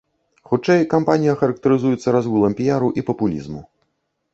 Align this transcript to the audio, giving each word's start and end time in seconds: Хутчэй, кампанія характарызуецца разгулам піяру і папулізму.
Хутчэй, 0.53 0.81
кампанія 0.93 1.37
характарызуецца 1.43 2.17
разгулам 2.19 2.51
піяру 2.63 2.93
і 2.99 3.09
папулізму. 3.13 3.61